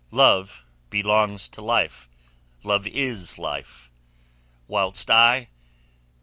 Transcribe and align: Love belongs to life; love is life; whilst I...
Love 0.09 0.65
belongs 0.89 1.47
to 1.47 1.61
life; 1.61 2.09
love 2.63 2.87
is 2.87 3.37
life; 3.37 3.87
whilst 4.67 5.11
I... 5.11 5.49